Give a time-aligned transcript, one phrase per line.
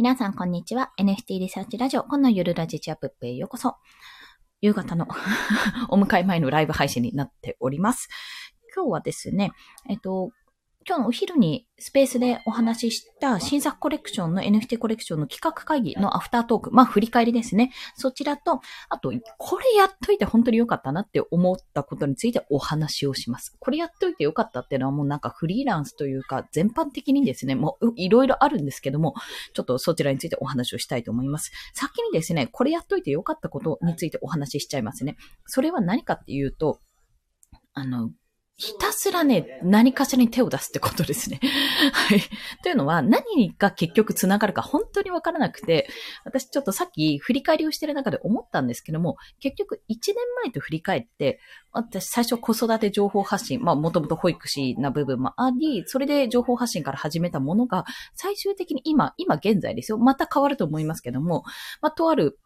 [0.00, 0.92] 皆さん、こんにちは。
[0.98, 3.76] NFT リサーチラジオ、こんなゆるラジチアップへようこそ。
[4.62, 5.06] 夕方の
[5.90, 8.08] お迎え前のライブ配信になっております。
[8.74, 9.52] 今日はですね、
[9.90, 10.30] えっと、
[10.86, 17.70] 今日のお昼にスペースでお話しした新作コレクションの NFT コレクションの企画会議のアフタートーク、まあ振り返りですね。
[17.96, 23.54] そちらと、あと、これやっといて本当に良かったなって思ったことについてお話をします。
[23.60, 29.14] これやっといて良かったっていうのはもうなんかフリーランスというか全般的にですね、もういろいろあるんですけども、
[29.52, 31.52] ちょっとそちらについてお話をしたいと思います。
[31.74, 35.16] 先にですね、これやっといて良かったことについてお話ししちゃいますね。
[35.44, 36.80] それは何かっていうと、
[37.74, 38.10] あの、
[38.60, 41.40] ひたすらね、何かしらに手を出すってことですね。
[41.94, 42.20] はい。
[42.62, 45.88] というのは、何が結局繋がるか本当にわからなくて、
[46.26, 51.40] 私ちょっとさっき振り返りをしてる中で思ったんですけども、結局1年前と振り返って、
[51.72, 59.96] 私最初子育て情報発信、まあもともと保育士な部分もあり、それで情報発信から始めたものが、最終的に今、今現在ですよ。
[59.96, 61.44] また変わると思いますけども、
[61.80, 62.38] まあとある、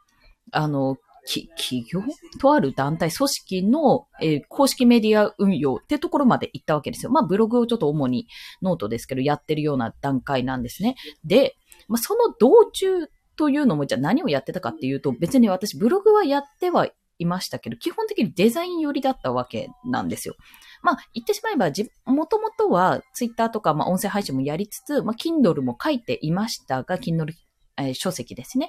[0.53, 2.03] あの、企業
[2.41, 7.11] とある団体、組織の、えー、公式メディア運用ってところまで行ったわけですよ。
[7.11, 8.27] まあ、ブログをちょっと主に
[8.63, 10.97] ノートですけど、やってるような段階なんですね。
[11.25, 11.57] で、
[11.89, 20.35] まあ、その道中というのも、じゃあ何をやってたかっていうと、別に私ブログはやってはいましたけど、基本的にデザイン寄りだったわけなんですよ。
[20.83, 21.71] まあ、言ってしまえば、
[22.05, 27.33] もともとはツイッターとか、まあ、音声配信もやりつつ、まあ、Kindle も書いていましたが、Kindle、
[27.77, 28.69] え、書籍ですね。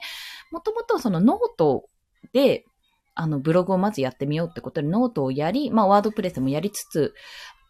[0.51, 1.89] もともとそのノート
[2.33, 2.65] で、
[3.13, 7.13] あの、ブログをまずやってみようってことで、ノートをやり、まあ、ワードプレスもやりつつ、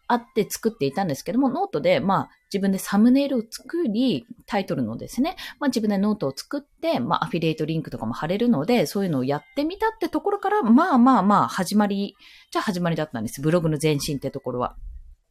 [0.08, 12.14] あって作っていたんですけども、ノートで、まあ、自分でサムネイルを作り、タイトルのですね、まあ、自分でノートを作って、まあ、アフィリエイトリンクとかも貼れるので、そういうのをやってみたってところから、まあまあまあ、始まり、
[12.52, 13.40] じゃあ始まりだったんです。
[13.40, 14.76] ブログの前身ってところは。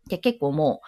[0.10, 0.88] で、結構もう、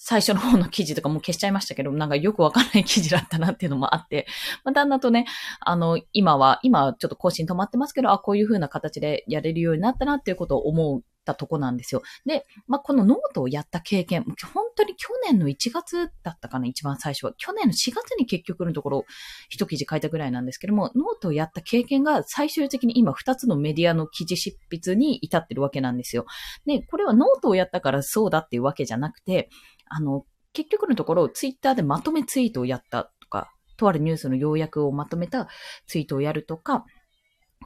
[0.00, 4.26] 最初の方の記事とかも消しちゃいましたけど、なんかよくわかんない記事だったなっていうのもあって、
[4.64, 5.26] まあ、だんだんとね、
[5.60, 12.02] あの、今は、今はちょっと更新止まってますけど、あ、こういう風な形でやれるようになったなっていうことを思うたとこなんですよ。
[12.24, 14.24] で、まあ、このノートをやった経験、
[14.54, 17.32] 本当に去年の1月だったかな、一番最初は。
[17.36, 19.04] 去年の4月に結局のところ、
[19.50, 26.24] 一記事書いたぐらいなんですけども、ノートをやった経験が最終的に今2つのメディアの記事執筆に至ってるわけなんですよ。
[26.64, 29.50] で、これはノートをやったからそうだっていうわけじゃなくて、
[29.86, 35.48] あの、結局のところ、ツイッターでまとめツイートをやったとか、とあるニュースの要約をまとめた
[35.86, 36.84] ツイートをやるとか、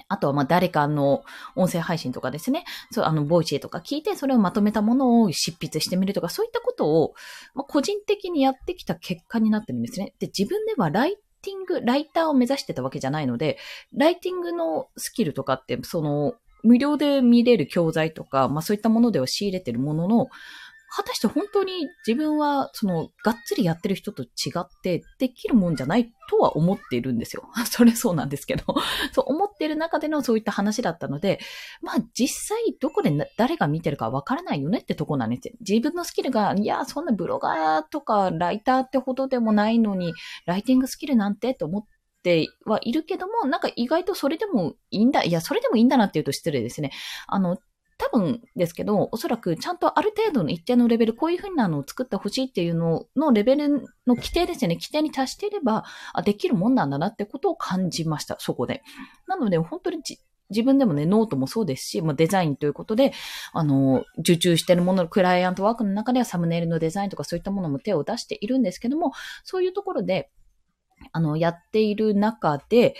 [0.08, 1.24] あとは、ま、誰かの
[1.56, 2.64] 音声配信とかですね。
[2.90, 7.14] そう、あの、ボイシーとか聞いて、それをまとめたものを執筆してみるとか、そういったことを、
[7.54, 10.14] ま個人的にやってきた結果になってるんですね。
[10.18, 13.58] で、自分ではライティング、ライターを目指してたわけじゃないので、
[13.94, 20.28] ライティングのスキルとかって、その、無料で見れる教材とか、まあそういったものでは仕入れてるものの、
[20.94, 24.26] 果たして本当に自分は、その、がっつりやってる人と違
[24.58, 27.48] ってできるもんじゃないとは思っているんですよ。
[27.64, 28.64] それそうなんですけど、
[29.12, 31.40] そう思っている中でのそういった話だったので、
[31.80, 35.54] まあ実際どこで誰が見てるかわからないよねってとこなんですよ。
[35.60, 40.12] 自分のスキルが、いや、そんなブロガーとかライターってほどでもないのに、
[40.44, 41.88] ライティングスキルなんてと思って、
[42.22, 46.92] てはいるけども、なんか意外とそれでもいいんだ、いや、それでもいいんだなって言うと失礼ですね。
[47.26, 47.58] あの、
[48.12, 53.68] 分ですけど、おそらくちゃんとある程度の一定のレベル、こういうふうなのを作ってほしいっていうののレベル
[54.06, 54.76] の規定ですよね。
[54.76, 58.82] 規定に達していれば、あ、できるもんなんだなってことを感じました、そこで。
[59.26, 60.02] なので、本当に
[60.50, 63.12] 自分でもね、ノートもそうですし、まあ、デザインということで、
[63.52, 69.12] あの、受注してるもの、クライアントワークの中ではサムネイルのデザインとかそういったものも手を出しているんですけども、
[69.42, 70.30] そういうところで、
[71.10, 72.94] あの、やっている中で、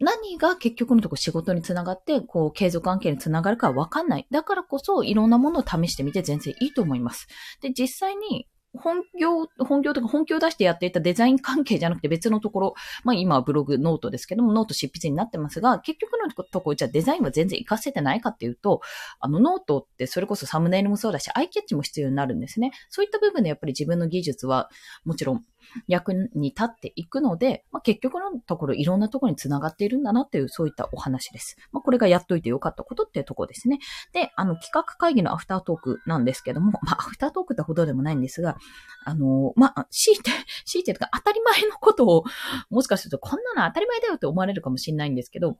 [0.00, 4.26] 何が結局のとこ仕事につながって、こう、継続関係につながるかわかんない。
[4.30, 7.28] だからこそ、いろんなものを試してみて全然いいと思います。
[7.60, 18.80] で、実際に、本業、本業とか本業を出してやっていたデザイン関係じゃなくて別のところ、まあ今はブログ、ノートですけども、ノート執筆になってますが、結局のところ、じゃあデザインは全然活かせてないかっていうと、
[19.18, 22.70] あのノートってそれこそサムネイルもそうだし、アイキャッチも必要になるんですね。
[22.90, 24.70] そういった部分でやっぱり自分の技術は
[25.04, 25.44] もちろん
[25.86, 31.56] 役に立っていくので、まあ、結局のところいろんなところに繋がっているんだなっていう、そういったお話です。
[31.72, 33.78] まあ、これがやっといてよかったことっていうとこですね。
[34.12, 38.56] で、あの、企画会議のアフタートークなんですけども、まあ、アフタートークってほどでもないんですが、
[39.04, 40.30] あの、まあ、強いて、
[40.64, 42.24] 強いてとか当たり前のことを、
[42.70, 45.58] もしかするとこんなの当たり前だよって思われるかもしれないんですけど、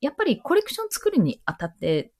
[0.00, 2.12] やっぱりコレクション作るにあたって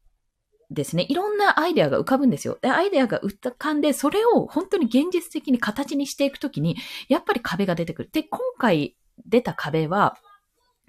[0.70, 2.58] ですね、いろんなアイデアが浮かぶんですよ。
[2.60, 6.76] で、アイデアが浮かんで、それを本当に現実的に形にしていくときに、
[7.08, 8.10] やっぱり壁が出てくる。
[8.12, 10.18] で、今回出た壁は、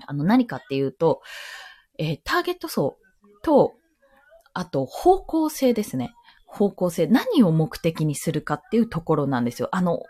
[0.06, 1.22] あの、何かっていうと、
[1.98, 2.98] えー、ターゲット層
[3.42, 3.74] と、
[4.54, 6.14] あと、方向性ですね。
[6.46, 7.08] 方向性。
[7.08, 9.70] 何を目的にするかっていうところなんですよ。
[9.72, 10.04] あの、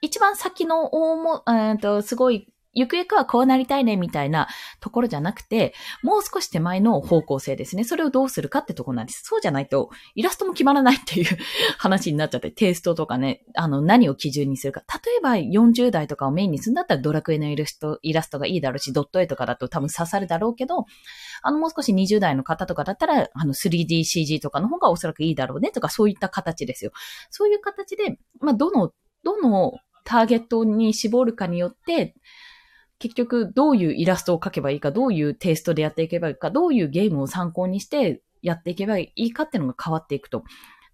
[0.00, 4.48] 一番先の大も、えー、と、すごいゆくゆくはこうなりたいねみたいな
[4.80, 7.84] ところじゃなくて、もう少し手前の方向性ですね。
[7.84, 9.22] それをどうするかってとこなんです。
[9.24, 11.26] そうじゃないと、イラストも決まらないっていう
[11.78, 14.82] 話になっちゃって、テイストとかね、あの、何を基準にするか。
[15.04, 20.86] 例えば40代とかをメインにするんだったらドラクエのイラスト、イラストがいいだろうし、ドット絵とかだと多分刺さるだろうけど、
[21.42, 26.92] あの、もう少し20代の方とかだったら、あの、3DCG とかの方がおそらくいいだろうねとか、そういった形ですよ。
[27.30, 28.92] そういう形で、まあ、どの、
[29.24, 32.14] どのターゲットに絞るかによって、
[33.02, 40.44] 結局どういうイラストを描けばいいか、どういうテイストでやっていけばいいか、どういうゲームを参考にしてやっていけばいいかっていうのが変わっていくと。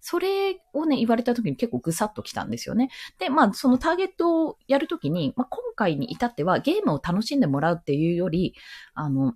[0.01, 2.89] それをね、言われた時に結構ぐさっときたんですよね。
[3.19, 8.55] で、まあ、そのターゲットをやるときに、まあ、今回に至ってはゲームを楽しんでもらうっていうより、
[8.95, 9.35] あの、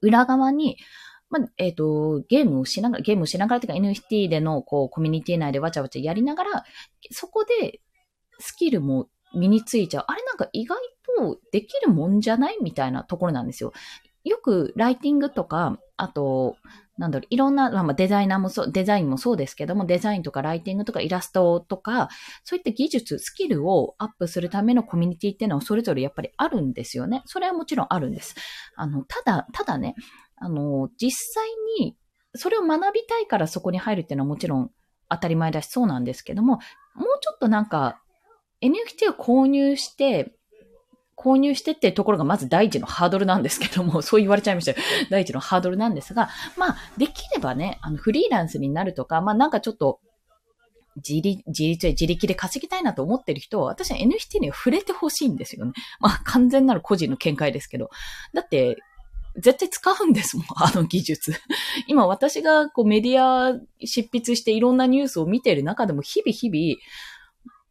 [0.00, 0.76] 裏側に、
[1.30, 6.64] まあ、えっ、ー、と、ゲームをしながら、ゲームをしながらというか NFT での、こう、コミュニティ内でわちゃわちゃやりながら、
[7.12, 7.80] そこで
[8.38, 10.04] スキルも身についちゃう。
[10.08, 10.78] あれなんか意外
[11.18, 13.72] とできるもんじゃないみたいなところなんですよ。
[14.24, 16.56] よくライティングとか、あと、
[16.98, 22.08] なんだろう、いろんな、まあ、デザイナーもそう、デザインもそうですけども、デザインとかライティングとかイラストとか、
[22.44, 27.22] そういった技術、スキルをアップするためのコミュニティっていうのはそれぞれやっぱりあるんですよね。
[27.26, 28.36] それはもちろんあるんです。
[28.76, 29.94] あの、ただ、ただね、
[30.36, 31.48] あの、実際
[31.80, 31.96] に
[32.34, 34.70] それを学びたいからそこに入るっていうのはもちろん
[35.08, 36.56] 当たり前だしそうなんですけども、
[36.94, 38.01] もうちょっとなんか
[38.62, 40.32] NFT を購入して、
[41.16, 44.76] 購入してっていうところがまず第一のハードルなんですけども、 そう言われちゃいましたよ。
[45.10, 50.00] 第一のハードルなんですが、まあ、できればね、あの、フリーランスになるとか、まあなんかちょっと、
[50.96, 55.72] 自立、自立自力で稼ぎたいなと思ってる人は、私は NFT に触れてほしいんですよね。
[56.00, 57.90] まあ、完全なる個人の見解ですけど。
[58.34, 58.76] だって、
[59.36, 61.34] 絶対使うんですもん、 あの技術。
[61.86, 66.76] 今私がこうメディア執筆していろんなニュースを見ている中でも日々日々、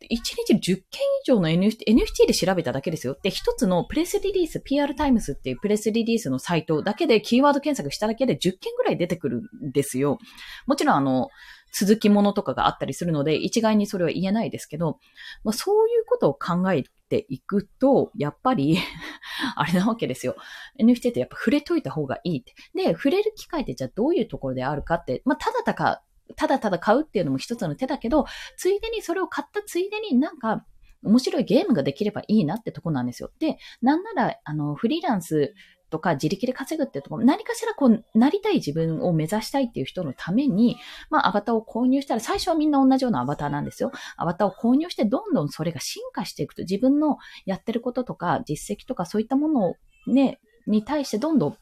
[0.10, 0.18] 1
[0.48, 0.84] 日10件以
[1.26, 3.18] 上の NFT、NFT で調べただけですよ。
[3.22, 10.18] で、一つのプレスリリース、PR タイムスっていうプレスリリースのサイトだけでキーワード検索しただけで10件ぐらい出てくるんですよ。
[10.66, 11.30] もちろんあの、
[11.74, 15.00] 続きものとかがあったりするので、一概にそれは言えないですけど、
[15.44, 18.78] まあ、そういうことを考えていくと、やっぱり
[19.56, 20.36] あれなわけですよ。
[20.80, 22.54] NFT ってやっぱ触れといた方がいいって。
[22.76, 26.02] で、触れる機会ってじゃあどういうところであるかって、まあ、ただたか
[26.36, 28.26] ただただ買うっていうのも一つの手だけど、
[28.58, 30.66] ついでにそれを買ったついでになんか、
[31.04, 33.32] 面白いゲームができればいいなってとこなんですよ。
[33.40, 35.54] で、なんなら、あの、フリーランス
[35.90, 40.78] とか自力で稼ぐってところ、何かしらこう、なりたい自分を目指したいっていう人のために、
[41.10, 43.92] まあ、アバターを購入したら、最初はみんな同じようなアバターなんですよ。
[44.18, 49.76] アバターを購入して、どんどんそれが進化していくと、自分のやってることとか、実績とか、そういったものを
[50.08, 51.58] ね、に対してどんどん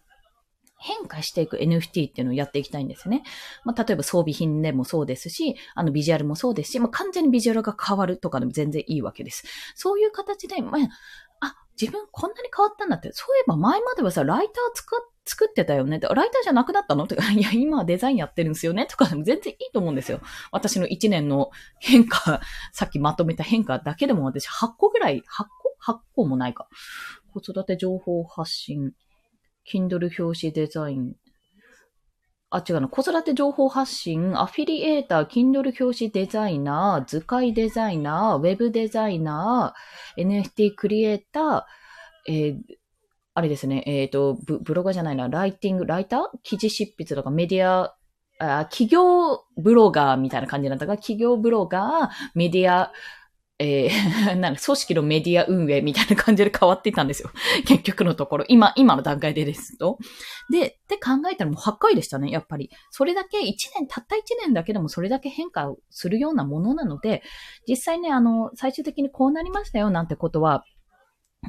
[0.79, 3.23] 変化していく NFT っていうのをやっていきたいんですね。
[3.65, 9.43] まあ、例えば装備品でもそうですし、あのビジュアルもそうですし、まあ、完全にビジュアルが変わるとかでも全然いいわけです。
[9.75, 15.99] そういう形で、まあ、あ、自分こんなに変わったんだって、そういえば前まではさ、ライター作作ってたよね。
[15.99, 18.87] ライターじゃなくなったのとか、 いや、今はデザインやってるんですよね。
[18.87, 20.21] とかでも全然いいと思うんですよ。
[20.51, 22.41] 私の1年の変化、
[22.71, 25.45] さっきまとめた変化だけでも私8個ぐらい、8
[25.85, 26.67] 個 ?8 個もないか。
[27.31, 28.93] 子育て情報発信。
[29.71, 31.15] Kindle 表紙デザイン。
[32.51, 32.87] あ、違うな。
[32.87, 41.63] 子育て情報発信、アフィリエーター、Kindle 表紙デザイナー、図解デザイナー、ウェブデザイナー、NFT クリエイター、
[42.27, 42.59] えー、
[43.35, 46.21] あれですね、えっ、ー、とブ、ブロガーじゃないな、ライティング、ライター？
[46.41, 47.29] 記事執筆とか。
[47.29, 47.95] メディア、
[48.39, 52.91] あ企業ブロガーみたいな感じなったが、企業ブロガー、メディア、
[53.59, 57.29] えー、 なんか組織のメディア運営みたいな感じで変わっていたんですよ。
[57.67, 58.45] 結局のところ。
[58.47, 59.97] 今、今の段階でですと。
[60.49, 62.69] で、って考えたらもう8回でしたね、やっぱり。
[62.89, 67.21] それだけ1年、たった1年だけでもそれだけ変化するようなものなので、
[67.67, 70.63] 実際ね、あの、最終的にこうなりましたよなんてことは、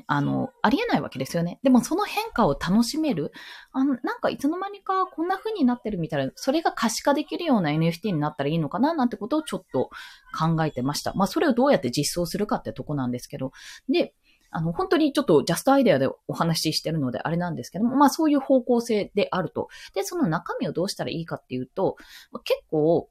[0.07, 1.59] あの、ありえないわけですよね。
[1.63, 3.33] でもその変化を楽しめる。
[3.73, 9.91] あの、なんかいつの間にかこんな風になってるみたいな、それが可視化できるような NFT になったらいいのかななんてことをちょっと
[10.39, 11.13] 考えてました。
[11.15, 13.53] まあそれをどうやって実装するかってとこなんですけど。
[13.89, 14.15] で、
[14.53, 19.69] あの、本当にちょっとジャストアイデアでお話ししてるのであれなんですけども、まあそういう方向性であると。
[19.95, 21.97] で、その中身をどうしたらいいかっていうと、
[22.45, 23.09] 結構、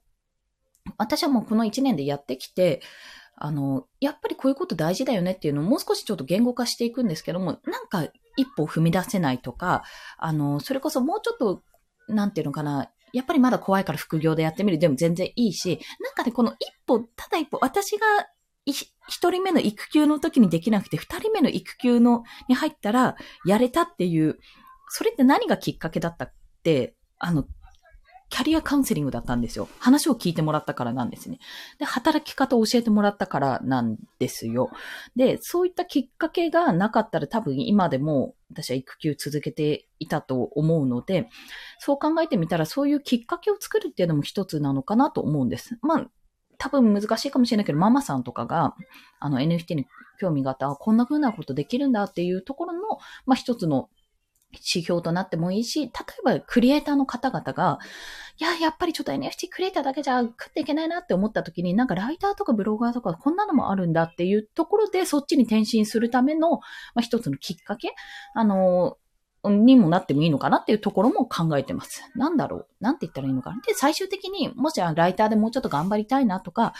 [0.98, 2.80] 私はもうこの1年でやってきて、
[3.42, 8.06] あの、やっぱりこういうこと大事だよねっていうのをもう少しちょっと言語化していくんですけども、なんか
[8.36, 9.82] 一歩踏み出せないとか、
[10.18, 11.62] あの、それこそもうちょっと、
[12.06, 18.06] なんていうのかな、やっぱりまだ怖いから副業でやってみるでも全然いいし、なんかね、この一歩、ただ一歩、私が
[18.66, 23.16] 一人目の育休の時にできなくて、二人目の育休のに入ったら
[23.46, 24.38] やれたっていう、
[24.90, 26.32] それって何がきっかけだったっ
[26.62, 27.46] て、あの、
[28.30, 29.68] キャリアカウンセリングだったんですよ。
[29.80, 31.40] 話を聞いてもらったからなんですね。
[31.78, 34.70] で、働き方を教えてもらったからなんですよ。
[35.16, 41.28] で、そういったきっかけがなかったら多分今でも私は育休続けていたと思うので、
[41.78, 45.78] そう考えてみたらそういうきっかけを作るっていうのも一つなのかなと思うんです。
[45.82, 46.06] まあ、
[46.58, 48.76] 多分難しいかもしれないけど、ママさんとかが、
[49.18, 49.86] あの NFT に
[50.20, 52.80] 興味があった、こんな風なことできるんだっていうところの、
[53.26, 53.88] まあ一つの
[54.52, 57.78] 指標となってもいいし、例えばクリエイターの方々が、
[58.38, 66.58] いや、やっぱりちょっと NFT クリエイターだけじゃ食っていけないなって思った時に、なんかライターとかブロガーとかこんなのもあるんだっていうところで、そっちに転身するための、ま
[66.96, 67.94] あ、一つのきっかけ、
[68.34, 68.96] あの、
[69.44, 72.02] にもなってもいいのかなっていうところも考えてます。
[72.14, 72.66] なんだろう？
[72.80, 73.60] なんて言ったらいいのかな？
[73.66, 76.74] で、最終的に、もしライターでもうちょっと頑張りたいなとか、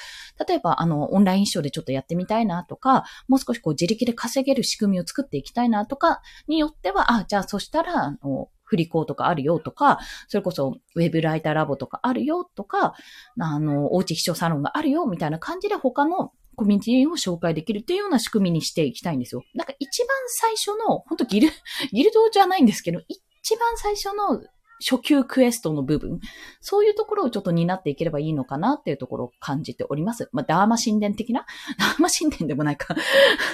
[0.46, 9.98] 例えば、あの、オンラインショーでちょっとやってみたいなとか、もう少しこう自力で稼げる仕組みを作っていきたいなとかによっては、あ、じゃあそしたら、あの、振り子とかあるよとか、
[10.28, 12.94] それこそウェブライターラボとかあるよとか、
[13.40, 19.42] あの、おうち秘書サロンがあるよみたいな感じで他のコミュニティを紹介できるっていうような仕組みにしていきたいんですよ。
[19.54, 21.48] なんか一番最初の、本当ギル、
[21.90, 24.42] ギルドじゃないんですけど、一番最初の
[24.80, 26.20] 初級クエストの部分、
[26.60, 30.28] そういうところをちょっと担っていければいいのかなっていうところを感じております。
[30.32, 31.44] まあ、ダーマ神殿的な？
[31.78, 32.94] ダーマ神殿でもないか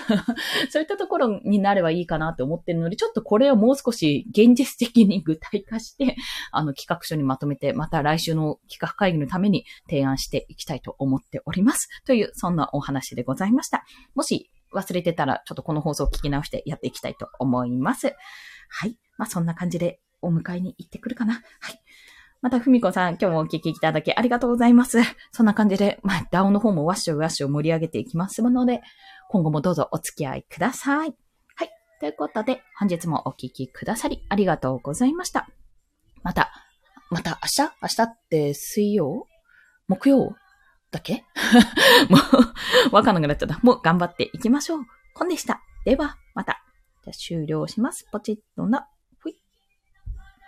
[0.70, 6.16] そういったところになればいいかなって思ってるので、ちょっとこれをもう少し現実的に具体化して、
[6.52, 11.88] あの、企画書にまとめて、また来週の企画会議のために提案していきたいと思っております。
[12.06, 13.84] という、そんなお話でございました。
[14.14, 18.14] もし忘れてたら、ちょっとこの放送を聞き直してやっていきたいと思います。
[18.68, 18.96] はい。
[19.16, 21.34] まあ、そんな感じでお迎えに行ってくるかな？
[21.34, 21.40] は
[21.72, 21.80] い。
[22.42, 24.98] また、ふみこさん、今日もお聞きいただきありがとうございます。
[25.32, 28.82] そんな感じで、まあ、ダウンの方もワッシュワッシュ盛り上げていきますので、
[29.30, 31.16] 今後もどうぞお付き合いください。
[31.54, 31.70] はい。
[32.00, 35.48] ということで、本日もお聞きくださりありがとうございました。
[36.22, 36.52] また、
[37.10, 37.72] また明日？
[37.82, 38.02] 明日？
[38.02, 39.26] って水曜？
[39.88, 40.36] 木曜
[40.90, 41.24] だけ？
[42.10, 42.18] も
[42.92, 43.58] う、わかんなくなっちゃった。
[43.62, 44.80] もう頑張っていきましょう。
[45.14, 45.62] コンでした。
[45.84, 46.62] では、また。
[47.02, 48.06] じゃ終了します。
[48.12, 48.88] ポチッとな。